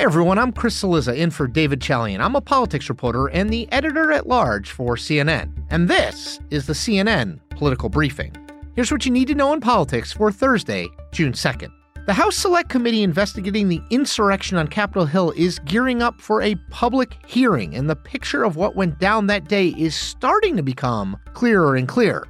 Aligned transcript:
Hey 0.00 0.06
everyone, 0.06 0.38
I'm 0.38 0.52
Chris 0.52 0.82
Cillizza 0.82 1.14
in 1.14 1.30
for 1.30 1.46
David 1.46 1.78
Chalian. 1.78 2.20
I'm 2.20 2.34
a 2.34 2.40
politics 2.40 2.88
reporter 2.88 3.26
and 3.26 3.50
the 3.50 3.70
editor 3.70 4.12
at 4.12 4.26
large 4.26 4.70
for 4.70 4.96
CNN. 4.96 5.52
And 5.68 5.88
this 5.88 6.40
is 6.48 6.64
the 6.64 6.72
CNN 6.72 7.38
Political 7.50 7.90
Briefing. 7.90 8.34
Here's 8.74 8.90
what 8.90 9.04
you 9.04 9.12
need 9.12 9.28
to 9.28 9.34
know 9.34 9.52
in 9.52 9.60
politics 9.60 10.10
for 10.10 10.32
Thursday, 10.32 10.88
June 11.12 11.34
2nd. 11.34 11.70
The 12.06 12.14
House 12.14 12.36
Select 12.36 12.70
Committee 12.70 13.02
investigating 13.02 13.68
the 13.68 13.82
insurrection 13.90 14.56
on 14.56 14.68
Capitol 14.68 15.04
Hill 15.04 15.34
is 15.36 15.58
gearing 15.66 16.00
up 16.00 16.18
for 16.18 16.40
a 16.40 16.54
public 16.70 17.18
hearing, 17.26 17.74
and 17.74 17.90
the 17.90 17.94
picture 17.94 18.42
of 18.42 18.56
what 18.56 18.74
went 18.74 18.98
down 19.00 19.26
that 19.26 19.48
day 19.48 19.74
is 19.76 19.94
starting 19.94 20.56
to 20.56 20.62
become 20.62 21.18
clearer 21.34 21.76
and 21.76 21.86
clearer. 21.86 22.26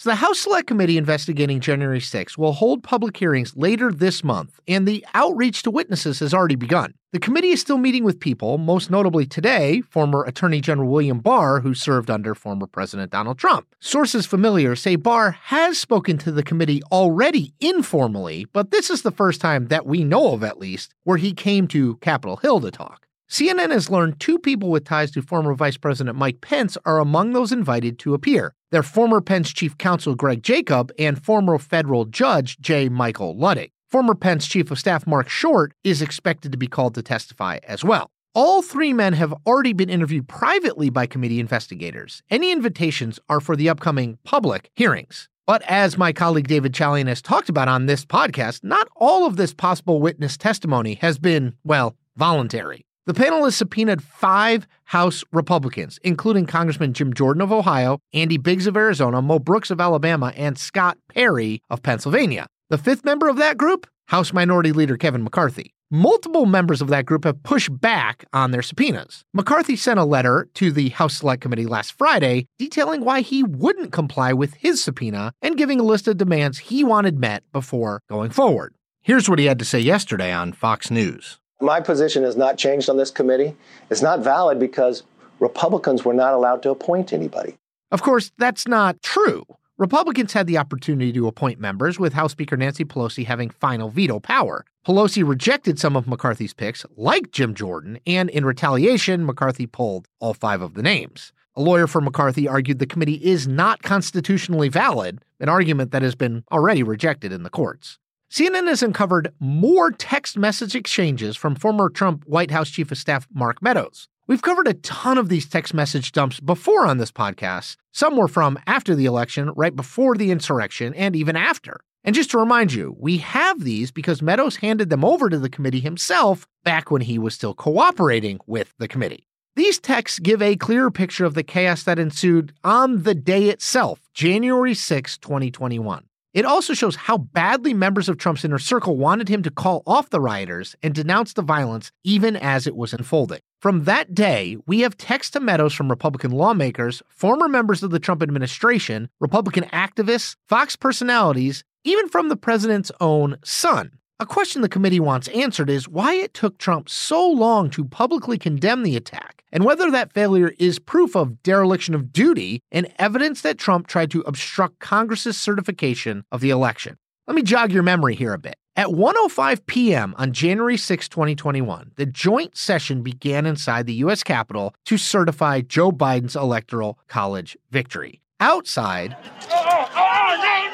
So, 0.00 0.10
the 0.10 0.14
House 0.14 0.38
Select 0.38 0.68
Committee 0.68 0.96
investigating 0.96 1.58
January 1.58 2.00
6 2.00 2.38
will 2.38 2.52
hold 2.52 2.84
public 2.84 3.16
hearings 3.16 3.56
later 3.56 3.90
this 3.90 4.22
month, 4.22 4.60
and 4.68 4.86
the 4.86 5.04
outreach 5.12 5.64
to 5.64 5.72
witnesses 5.72 6.20
has 6.20 6.32
already 6.32 6.54
begun. 6.54 6.94
The 7.10 7.18
committee 7.18 7.50
is 7.50 7.60
still 7.60 7.78
meeting 7.78 8.04
with 8.04 8.20
people, 8.20 8.58
most 8.58 8.92
notably 8.92 9.26
today, 9.26 9.80
former 9.80 10.22
Attorney 10.22 10.60
General 10.60 10.88
William 10.88 11.18
Barr, 11.18 11.62
who 11.62 11.74
served 11.74 12.10
under 12.10 12.36
former 12.36 12.68
President 12.68 13.10
Donald 13.10 13.38
Trump. 13.38 13.66
Sources 13.80 14.24
familiar 14.24 14.76
say 14.76 14.94
Barr 14.94 15.32
has 15.32 15.78
spoken 15.78 16.16
to 16.18 16.30
the 16.30 16.44
committee 16.44 16.80
already 16.92 17.52
informally, 17.58 18.44
but 18.52 18.70
this 18.70 18.90
is 18.90 19.02
the 19.02 19.10
first 19.10 19.40
time 19.40 19.66
that 19.66 19.84
we 19.84 20.04
know 20.04 20.32
of, 20.32 20.44
at 20.44 20.60
least, 20.60 20.94
where 21.02 21.16
he 21.16 21.32
came 21.32 21.66
to 21.66 21.96
Capitol 21.96 22.36
Hill 22.36 22.60
to 22.60 22.70
talk. 22.70 23.07
CNN 23.30 23.70
has 23.72 23.90
learned 23.90 24.18
two 24.18 24.38
people 24.38 24.70
with 24.70 24.84
ties 24.84 25.10
to 25.10 25.20
former 25.20 25.52
Vice 25.52 25.76
President 25.76 26.16
Mike 26.16 26.40
Pence 26.40 26.78
are 26.86 26.98
among 26.98 27.32
those 27.32 27.52
invited 27.52 27.98
to 27.98 28.14
appear. 28.14 28.54
They're 28.70 28.82
former 28.82 29.20
Pence 29.20 29.52
chief 29.52 29.76
counsel 29.76 30.14
Greg 30.14 30.42
Jacob 30.42 30.90
and 30.98 31.22
former 31.22 31.58
federal 31.58 32.06
judge 32.06 32.58
J. 32.58 32.88
Michael 32.88 33.36
Luttig. 33.36 33.72
Former 33.90 34.14
Pence 34.14 34.46
chief 34.46 34.70
of 34.70 34.78
staff 34.78 35.06
Mark 35.06 35.28
Short 35.28 35.72
is 35.84 36.00
expected 36.00 36.52
to 36.52 36.58
be 36.58 36.66
called 36.66 36.94
to 36.94 37.02
testify 37.02 37.58
as 37.64 37.84
well. 37.84 38.10
All 38.34 38.62
three 38.62 38.94
men 38.94 39.12
have 39.12 39.34
already 39.46 39.74
been 39.74 39.90
interviewed 39.90 40.26
privately 40.26 40.88
by 40.88 41.04
committee 41.04 41.38
investigators. 41.38 42.22
Any 42.30 42.50
invitations 42.50 43.20
are 43.28 43.40
for 43.40 43.56
the 43.56 43.68
upcoming 43.68 44.18
public 44.24 44.70
hearings. 44.74 45.28
But 45.46 45.60
as 45.62 45.98
my 45.98 46.14
colleague 46.14 46.48
David 46.48 46.72
Chalian 46.72 47.08
has 47.08 47.20
talked 47.20 47.50
about 47.50 47.68
on 47.68 47.84
this 47.84 48.06
podcast, 48.06 48.64
not 48.64 48.88
all 48.96 49.26
of 49.26 49.36
this 49.36 49.52
possible 49.52 50.00
witness 50.00 50.38
testimony 50.38 50.94
has 50.94 51.18
been, 51.18 51.54
well, 51.62 51.94
voluntary. 52.16 52.86
The 53.08 53.14
panel 53.14 53.44
has 53.44 53.56
subpoenaed 53.56 54.02
five 54.02 54.66
House 54.84 55.24
Republicans, 55.32 55.98
including 56.04 56.44
Congressman 56.44 56.92
Jim 56.92 57.14
Jordan 57.14 57.40
of 57.40 57.50
Ohio, 57.50 58.00
Andy 58.12 58.36
Biggs 58.36 58.66
of 58.66 58.76
Arizona, 58.76 59.22
Mo 59.22 59.38
Brooks 59.38 59.70
of 59.70 59.80
Alabama, 59.80 60.30
and 60.36 60.58
Scott 60.58 60.98
Perry 61.08 61.62
of 61.70 61.82
Pennsylvania. 61.82 62.48
The 62.68 62.76
fifth 62.76 63.06
member 63.06 63.30
of 63.30 63.36
that 63.36 63.56
group, 63.56 63.86
House 64.08 64.34
Minority 64.34 64.72
Leader 64.72 64.98
Kevin 64.98 65.24
McCarthy. 65.24 65.72
Multiple 65.90 66.44
members 66.44 66.82
of 66.82 66.88
that 66.88 67.06
group 67.06 67.24
have 67.24 67.42
pushed 67.42 67.80
back 67.80 68.26
on 68.34 68.50
their 68.50 68.60
subpoenas. 68.60 69.24
McCarthy 69.32 69.74
sent 69.74 69.98
a 69.98 70.04
letter 70.04 70.50
to 70.52 70.70
the 70.70 70.90
House 70.90 71.16
Select 71.16 71.40
Committee 71.40 71.64
last 71.64 71.92
Friday 71.96 72.44
detailing 72.58 73.06
why 73.06 73.22
he 73.22 73.42
wouldn't 73.42 73.90
comply 73.90 74.34
with 74.34 74.52
his 74.52 74.84
subpoena 74.84 75.32
and 75.40 75.56
giving 75.56 75.80
a 75.80 75.82
list 75.82 76.08
of 76.08 76.18
demands 76.18 76.58
he 76.58 76.84
wanted 76.84 77.18
met 77.18 77.42
before 77.54 78.02
going 78.10 78.32
forward. 78.32 78.74
Here's 79.00 79.30
what 79.30 79.38
he 79.38 79.46
had 79.46 79.58
to 79.60 79.64
say 79.64 79.80
yesterday 79.80 80.30
on 80.30 80.52
Fox 80.52 80.90
News. 80.90 81.38
My 81.60 81.80
position 81.80 82.22
has 82.22 82.36
not 82.36 82.56
changed 82.56 82.88
on 82.88 82.96
this 82.96 83.10
committee. 83.10 83.56
It's 83.90 84.02
not 84.02 84.20
valid 84.20 84.60
because 84.60 85.02
Republicans 85.40 86.04
were 86.04 86.14
not 86.14 86.34
allowed 86.34 86.62
to 86.62 86.70
appoint 86.70 87.12
anybody. 87.12 87.56
Of 87.90 88.02
course, 88.02 88.30
that's 88.38 88.68
not 88.68 89.02
true. 89.02 89.44
Republicans 89.76 90.32
had 90.32 90.46
the 90.46 90.58
opportunity 90.58 91.12
to 91.12 91.28
appoint 91.28 91.60
members, 91.60 91.98
with 91.98 92.12
House 92.12 92.32
Speaker 92.32 92.56
Nancy 92.56 92.84
Pelosi 92.84 93.24
having 93.24 93.50
final 93.50 93.90
veto 93.90 94.18
power. 94.18 94.64
Pelosi 94.86 95.26
rejected 95.26 95.78
some 95.78 95.96
of 95.96 96.08
McCarthy's 96.08 96.52
picks, 96.52 96.84
like 96.96 97.30
Jim 97.30 97.54
Jordan, 97.54 97.98
and 98.06 98.28
in 98.30 98.44
retaliation, 98.44 99.24
McCarthy 99.24 99.66
pulled 99.66 100.08
all 100.18 100.34
five 100.34 100.62
of 100.62 100.74
the 100.74 100.82
names. 100.82 101.32
A 101.54 101.62
lawyer 101.62 101.86
for 101.86 102.00
McCarthy 102.00 102.48
argued 102.48 102.78
the 102.78 102.86
committee 102.86 103.24
is 103.24 103.48
not 103.48 103.82
constitutionally 103.82 104.68
valid, 104.68 105.20
an 105.40 105.48
argument 105.48 105.92
that 105.92 106.02
has 106.02 106.14
been 106.14 106.44
already 106.52 106.82
rejected 106.82 107.32
in 107.32 107.42
the 107.42 107.50
courts. 107.50 107.98
CNN 108.30 108.68
has 108.68 108.82
uncovered 108.82 109.32
more 109.40 109.90
text 109.90 110.36
message 110.36 110.74
exchanges 110.74 111.34
from 111.34 111.54
former 111.54 111.88
Trump 111.88 112.24
White 112.26 112.50
House 112.50 112.68
Chief 112.68 112.92
of 112.92 112.98
Staff 112.98 113.26
Mark 113.32 113.62
Meadows. 113.62 114.06
We've 114.26 114.42
covered 114.42 114.68
a 114.68 114.74
ton 114.74 115.16
of 115.16 115.30
these 115.30 115.48
text 115.48 115.72
message 115.72 116.12
dumps 116.12 116.38
before 116.38 116.86
on 116.86 116.98
this 116.98 117.10
podcast. 117.10 117.76
Some 117.92 118.18
were 118.18 118.28
from 118.28 118.58
after 118.66 118.94
the 118.94 119.06
election, 119.06 119.50
right 119.56 119.74
before 119.74 120.14
the 120.14 120.30
insurrection, 120.30 120.92
and 120.92 121.16
even 121.16 121.36
after. 121.36 121.80
And 122.04 122.14
just 122.14 122.30
to 122.32 122.38
remind 122.38 122.74
you, 122.74 122.94
we 123.00 123.16
have 123.16 123.64
these 123.64 123.90
because 123.90 124.20
Meadows 124.20 124.56
handed 124.56 124.90
them 124.90 125.06
over 125.06 125.30
to 125.30 125.38
the 125.38 125.48
committee 125.48 125.80
himself 125.80 126.46
back 126.64 126.90
when 126.90 127.00
he 127.00 127.18
was 127.18 127.34
still 127.34 127.54
cooperating 127.54 128.40
with 128.46 128.74
the 128.78 128.88
committee. 128.88 129.26
These 129.56 129.78
texts 129.78 130.18
give 130.18 130.42
a 130.42 130.54
clearer 130.56 130.90
picture 130.90 131.24
of 131.24 131.32
the 131.32 131.42
chaos 131.42 131.84
that 131.84 131.98
ensued 131.98 132.52
on 132.62 133.04
the 133.04 133.14
day 133.14 133.44
itself, 133.44 134.10
January 134.12 134.74
6, 134.74 135.16
2021. 135.16 136.04
It 136.34 136.44
also 136.44 136.74
shows 136.74 136.96
how 136.96 137.18
badly 137.18 137.72
members 137.72 138.08
of 138.08 138.18
Trump's 138.18 138.44
inner 138.44 138.58
circle 138.58 138.96
wanted 138.96 139.28
him 139.28 139.42
to 139.42 139.50
call 139.50 139.82
off 139.86 140.10
the 140.10 140.20
rioters 140.20 140.76
and 140.82 140.94
denounce 140.94 141.32
the 141.32 141.42
violence 141.42 141.90
even 142.04 142.36
as 142.36 142.66
it 142.66 142.76
was 142.76 142.92
unfolding. 142.92 143.40
From 143.60 143.84
that 143.84 144.14
day, 144.14 144.56
we 144.66 144.80
have 144.80 144.96
text 144.96 145.32
to 145.32 145.40
Meadows 145.40 145.74
from 145.74 145.90
Republican 145.90 146.30
lawmakers, 146.30 147.02
former 147.08 147.48
members 147.48 147.82
of 147.82 147.90
the 147.90 147.98
Trump 147.98 148.22
administration, 148.22 149.08
Republican 149.20 149.64
activists, 149.64 150.36
Fox 150.46 150.76
personalities, 150.76 151.64
even 151.84 152.08
from 152.08 152.28
the 152.28 152.36
president's 152.36 152.92
own 153.00 153.38
son. 153.42 153.92
A 154.20 154.26
question 154.26 154.62
the 154.62 154.68
committee 154.68 155.00
wants 155.00 155.28
answered 155.28 155.70
is 155.70 155.88
why 155.88 156.14
it 156.14 156.34
took 156.34 156.58
Trump 156.58 156.88
so 156.88 157.26
long 157.28 157.70
to 157.70 157.84
publicly 157.84 158.36
condemn 158.36 158.82
the 158.82 158.96
attack, 158.96 159.37
and 159.52 159.64
whether 159.64 159.90
that 159.90 160.12
failure 160.12 160.52
is 160.58 160.78
proof 160.78 161.16
of 161.16 161.42
dereliction 161.42 161.94
of 161.94 162.12
duty 162.12 162.60
and 162.70 162.92
evidence 162.98 163.40
that 163.42 163.58
Trump 163.58 163.86
tried 163.86 164.10
to 164.10 164.20
obstruct 164.22 164.78
Congress's 164.78 165.38
certification 165.38 166.24
of 166.30 166.40
the 166.40 166.50
election. 166.50 166.96
Let 167.26 167.34
me 167.34 167.42
jog 167.42 167.72
your 167.72 167.82
memory 167.82 168.14
here 168.14 168.32
a 168.32 168.38
bit. 168.38 168.56
At 168.76 168.88
1:05 168.88 169.66
p.m. 169.66 170.14
on 170.18 170.32
January 170.32 170.76
6, 170.76 171.08
2021, 171.08 171.90
the 171.96 172.06
joint 172.06 172.56
session 172.56 173.02
began 173.02 173.44
inside 173.44 173.86
the 173.86 173.94
US 174.04 174.22
Capitol 174.22 174.74
to 174.84 174.96
certify 174.96 175.60
Joe 175.60 175.90
Biden's 175.90 176.36
electoral 176.36 176.98
college 177.08 177.56
victory. 177.70 178.22
Outside, 178.40 179.16
oh, 179.50 179.50
oh, 179.50 179.90
oh, 179.96 180.67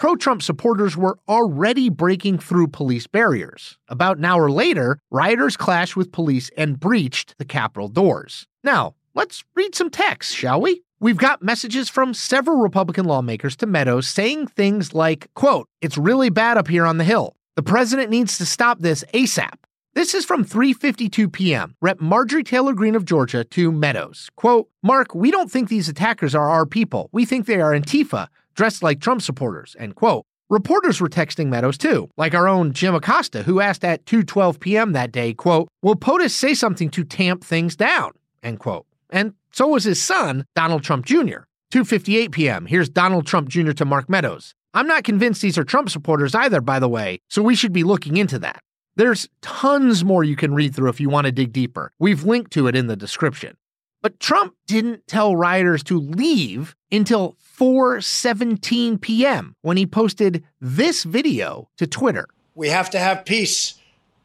pro 0.00 0.16
Trump 0.16 0.42
supporters 0.42 0.96
were 0.96 1.18
already 1.28 1.90
breaking 1.90 2.38
through 2.38 2.66
police 2.66 3.06
barriers. 3.06 3.76
About 3.86 4.16
an 4.16 4.24
hour 4.24 4.50
later, 4.50 4.98
rioters 5.10 5.58
clashed 5.58 5.94
with 5.94 6.10
police 6.10 6.50
and 6.56 6.80
breached 6.80 7.36
the 7.36 7.44
Capitol 7.44 7.86
doors. 7.86 8.46
Now, 8.64 8.94
let's 9.14 9.44
read 9.54 9.74
some 9.74 9.90
text, 9.90 10.34
shall 10.34 10.58
we? 10.62 10.82
We've 11.00 11.18
got 11.18 11.42
messages 11.42 11.90
from 11.90 12.14
several 12.14 12.56
Republican 12.56 13.04
lawmakers 13.04 13.56
to 13.56 13.66
Meadows 13.66 14.08
saying 14.08 14.46
things 14.46 14.94
like, 14.94 15.28
quote, 15.34 15.68
it's 15.82 15.98
really 15.98 16.30
bad 16.30 16.56
up 16.56 16.68
here 16.68 16.86
on 16.86 16.96
the 16.96 17.04
Hill. 17.04 17.36
The 17.56 17.62
president 17.62 18.08
needs 18.08 18.38
to 18.38 18.46
stop 18.46 18.78
this 18.78 19.04
ASAP. 19.12 19.52
This 19.92 20.14
is 20.14 20.24
from 20.24 20.44
3:52 20.44 21.30
p.m. 21.30 21.74
Rep. 21.82 22.00
Marjorie 22.00 22.44
Taylor 22.44 22.72
Greene 22.72 22.94
of 22.94 23.04
Georgia 23.04 23.42
to 23.44 23.72
Meadows. 23.72 24.30
Quote, 24.36 24.70
"Mark, 24.82 25.14
we 25.16 25.32
don't 25.32 25.50
think 25.50 25.68
these 25.68 25.88
attackers 25.88 26.32
are 26.34 26.48
our 26.48 26.64
people. 26.64 27.10
We 27.12 27.24
think 27.24 27.44
they 27.44 27.60
are 27.60 27.72
Antifa 27.72 28.28
dressed 28.60 28.82
like 28.82 29.00
Trump 29.00 29.22
supporters, 29.22 29.74
end 29.78 29.94
quote. 29.94 30.26
Reporters 30.50 31.00
were 31.00 31.08
texting 31.08 31.46
Meadows 31.46 31.78
too, 31.78 32.10
like 32.18 32.34
our 32.34 32.46
own 32.46 32.74
Jim 32.74 32.94
Acosta, 32.94 33.44
who 33.44 33.58
asked 33.58 33.86
at 33.86 34.04
2:12 34.04 34.60
p.m. 34.60 34.92
that 34.92 35.12
day, 35.12 35.32
quote, 35.32 35.68
"Will 35.80 35.96
POTUS 35.96 36.34
say 36.34 36.52
something 36.52 36.90
to 36.90 37.02
tamp 37.02 37.42
things 37.42 37.74
down?" 37.74 38.10
End 38.42 38.58
quote. 38.58 38.84
And 39.08 39.32
so 39.50 39.68
was 39.68 39.84
his 39.84 40.02
son, 40.02 40.44
Donald 40.54 40.82
Trump 40.82 41.06
Jr. 41.06 41.46
2:58 41.72 42.32
p.m. 42.32 42.66
Here's 42.66 42.90
Donald 42.90 43.26
Trump 43.26 43.48
Jr. 43.48 43.72
to 43.72 43.86
Mark 43.86 44.10
Meadows. 44.10 44.52
I'm 44.74 44.86
not 44.86 45.04
convinced 45.04 45.40
these 45.40 45.56
are 45.56 45.64
Trump 45.64 45.88
supporters 45.88 46.34
either, 46.34 46.60
by 46.60 46.78
the 46.78 46.88
way, 46.88 47.20
so 47.30 47.40
we 47.40 47.56
should 47.56 47.72
be 47.72 47.82
looking 47.82 48.18
into 48.18 48.38
that. 48.40 48.60
There's 48.94 49.26
tons 49.40 50.04
more 50.04 50.22
you 50.22 50.36
can 50.36 50.52
read 50.52 50.74
through 50.74 50.90
if 50.90 51.00
you 51.00 51.08
want 51.08 51.24
to 51.24 51.32
dig 51.32 51.54
deeper. 51.54 51.92
We've 51.98 52.24
linked 52.24 52.52
to 52.52 52.66
it 52.66 52.76
in 52.76 52.88
the 52.88 52.96
description. 52.96 53.56
But 54.02 54.18
Trump 54.18 54.54
didn't 54.66 55.06
tell 55.06 55.36
rioters 55.36 55.82
to 55.84 55.98
leave 55.98 56.74
until 56.90 57.36
4:17 57.58 59.00
p.m. 59.00 59.54
when 59.60 59.76
he 59.76 59.86
posted 59.86 60.42
this 60.60 61.04
video 61.04 61.68
to 61.76 61.86
Twitter. 61.86 62.26
We 62.54 62.68
have 62.68 62.90
to 62.90 62.98
have 62.98 63.24
peace. 63.24 63.74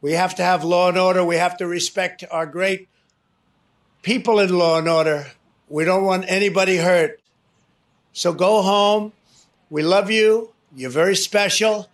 We 0.00 0.12
have 0.12 0.34
to 0.36 0.42
have 0.42 0.64
law 0.64 0.88
and 0.88 0.98
order. 0.98 1.24
We 1.24 1.36
have 1.36 1.56
to 1.58 1.66
respect 1.66 2.24
our 2.30 2.46
great 2.46 2.88
people 4.02 4.38
in 4.40 4.56
law 4.56 4.78
and 4.78 4.88
order. 4.88 5.26
We 5.68 5.84
don't 5.84 6.04
want 6.04 6.24
anybody 6.28 6.76
hurt. 6.76 7.20
So 8.12 8.32
go 8.32 8.62
home. 8.62 9.12
We 9.68 9.82
love 9.82 10.10
you. 10.10 10.52
You're 10.74 10.90
very 10.90 11.16
special. 11.16 11.88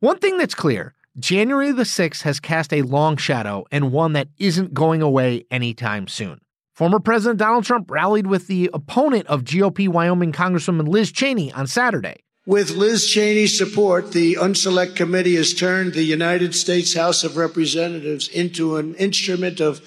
One 0.00 0.18
thing 0.18 0.38
that's 0.38 0.54
clear 0.54 0.94
January 1.18 1.72
the 1.72 1.84
6th 1.84 2.22
has 2.22 2.38
cast 2.38 2.72
a 2.72 2.82
long 2.82 3.16
shadow 3.16 3.64
and 3.72 3.92
one 3.92 4.12
that 4.12 4.28
isn't 4.38 4.74
going 4.74 5.00
away 5.02 5.46
anytime 5.50 6.06
soon. 6.06 6.40
Former 6.74 6.98
President 6.98 7.38
Donald 7.38 7.64
Trump 7.64 7.88
rallied 7.88 8.26
with 8.26 8.48
the 8.48 8.68
opponent 8.74 9.28
of 9.28 9.44
GOP 9.44 9.88
Wyoming 9.88 10.32
Congresswoman 10.32 10.88
Liz 10.88 11.12
Cheney 11.12 11.52
on 11.52 11.68
Saturday. 11.68 12.16
With 12.46 12.72
Liz 12.72 13.08
Cheney's 13.08 13.56
support, 13.56 14.10
the 14.10 14.34
Unselect 14.34 14.96
Committee 14.96 15.36
has 15.36 15.54
turned 15.54 15.92
the 15.92 16.02
United 16.02 16.52
States 16.52 16.94
House 16.94 17.22
of 17.22 17.36
Representatives 17.36 18.26
into 18.26 18.76
an 18.76 18.96
instrument 18.96 19.60
of 19.60 19.80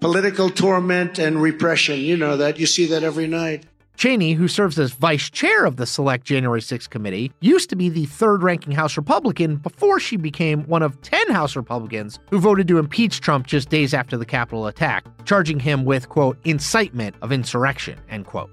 political 0.00 0.48
torment 0.48 1.18
and 1.18 1.42
repression. 1.42 1.98
You 1.98 2.16
know 2.16 2.36
that. 2.36 2.56
You 2.56 2.66
see 2.66 2.86
that 2.86 3.02
every 3.02 3.26
night. 3.26 3.64
Cheney, 4.02 4.32
who 4.32 4.48
serves 4.48 4.80
as 4.80 4.90
vice 4.90 5.30
chair 5.30 5.64
of 5.64 5.76
the 5.76 5.86
select 5.86 6.24
January 6.24 6.60
6 6.60 6.88
committee, 6.88 7.30
used 7.40 7.70
to 7.70 7.76
be 7.76 7.88
the 7.88 8.06
third 8.06 8.42
ranking 8.42 8.72
House 8.72 8.96
Republican 8.96 9.58
before 9.58 10.00
she 10.00 10.16
became 10.16 10.64
one 10.64 10.82
of 10.82 11.00
10 11.02 11.30
House 11.30 11.54
Republicans 11.54 12.18
who 12.28 12.40
voted 12.40 12.66
to 12.66 12.78
impeach 12.78 13.20
Trump 13.20 13.46
just 13.46 13.68
days 13.68 13.94
after 13.94 14.16
the 14.16 14.26
Capitol 14.26 14.66
attack, 14.66 15.04
charging 15.24 15.60
him 15.60 15.84
with, 15.84 16.08
quote, 16.08 16.36
incitement 16.42 17.14
of 17.22 17.30
insurrection, 17.30 17.96
end 18.08 18.26
quote. 18.26 18.52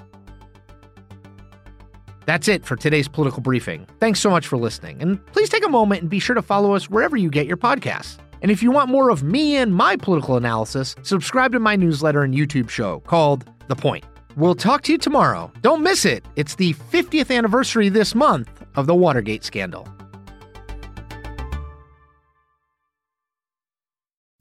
That's 2.27 2.47
it 2.47 2.63
for 2.63 2.75
today's 2.75 3.07
political 3.07 3.41
briefing. 3.41 3.87
Thanks 3.99 4.19
so 4.19 4.29
much 4.29 4.45
for 4.45 4.57
listening, 4.57 5.01
and 5.01 5.25
please 5.33 5.49
take 5.49 5.65
a 5.65 5.69
moment 5.69 6.01
and 6.01 6.11
be 6.11 6.19
sure 6.19 6.35
to 6.35 6.43
follow 6.43 6.75
us 6.75 6.91
wherever 6.91 7.17
you 7.17 7.31
get 7.31 7.47
your 7.47 7.57
podcasts. 7.57 8.19
And 8.43 8.51
if 8.51 8.61
you 8.61 8.69
want 8.69 8.91
more 8.91 9.09
of 9.09 9.23
me 9.23 9.55
and 9.55 9.73
my 9.73 9.95
political 9.95 10.37
analysis, 10.37 10.95
subscribe 11.01 11.53
to 11.53 11.59
my 11.59 11.75
newsletter 11.75 12.21
and 12.21 12.35
YouTube 12.35 12.69
show 12.69 12.99
called 12.99 13.51
The 13.67 13.75
Point. 13.75 14.05
We'll 14.39 14.55
talk 14.55 14.81
to 14.83 14.93
you 14.93 14.97
tomorrow. 14.97 15.51
Don't 15.61 15.83
miss 15.83 16.05
it. 16.05 16.23
It's 16.37 16.55
the 16.55 16.73
50th 16.73 17.35
anniversary 17.35 17.89
this 17.89 18.15
month 18.15 18.49
of 18.73 18.87
the 18.87 18.95
Watergate 18.95 19.43
scandal. 19.43 19.85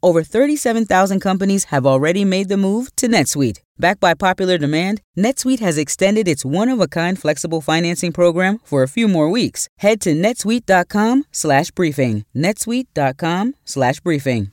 Over 0.01 0.23
37,000 0.23 1.19
companies 1.19 1.65
have 1.65 1.85
already 1.85 2.25
made 2.25 2.49
the 2.49 2.57
move 2.57 2.95
to 2.95 3.09
NetSuite. 3.09 3.59
Backed 3.77 3.99
by 3.99 4.15
popular 4.15 4.57
demand, 4.57 5.01
NetSuite 5.17 5.59
has 5.59 5.77
extended 5.77 6.29
its 6.29 6.45
one-of-a-kind 6.45 7.19
flexible 7.19 7.61
financing 7.61 8.13
program 8.13 8.61
for 8.63 8.85
a 8.85 8.89
few 8.89 9.09
more 9.09 9.29
weeks. 9.29 9.69
Head 9.79 10.01
to 10.03 10.15
netsuite.com/slash/briefing. 10.15 12.25
netsuite.com/briefing. 12.37 14.53